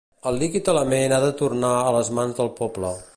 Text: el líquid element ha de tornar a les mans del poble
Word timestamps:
el 0.29 0.39
líquid 0.43 0.71
element 0.73 1.13
ha 1.17 1.21
de 1.25 1.29
tornar 1.43 1.73
a 1.83 1.95
les 1.99 2.13
mans 2.21 2.39
del 2.41 2.53
poble 2.63 2.95